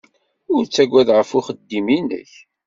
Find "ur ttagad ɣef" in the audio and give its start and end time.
0.53-1.29